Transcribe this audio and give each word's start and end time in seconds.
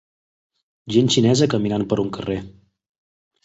Gent 0.95 1.11
xinesa 1.17 1.49
caminant 1.57 1.87
per 1.93 2.01
un 2.07 2.13
carrer. 2.19 2.41